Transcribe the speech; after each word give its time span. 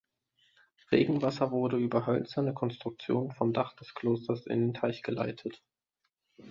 Regenwasser 0.91 1.51
wurde 1.51 1.77
über 1.77 2.07
hölzerne 2.07 2.55
Konstruktionen 2.55 3.29
vom 3.33 3.53
Dach 3.53 3.73
des 3.75 3.93
Klosters 3.93 4.47
in 4.47 4.59
den 4.61 4.73
Teich 4.73 5.03
geleitet. 5.03 5.61